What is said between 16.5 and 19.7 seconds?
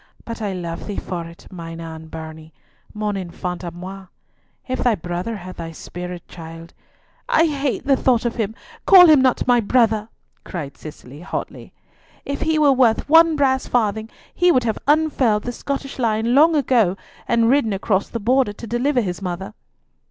ago, and ridden across the Border to deliver his mother."